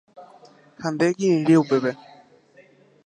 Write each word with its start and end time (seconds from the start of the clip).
¡Ha 0.81 0.87
nde 0.93 1.05
ekirirĩ 1.11 1.53
upépe! 1.61 1.91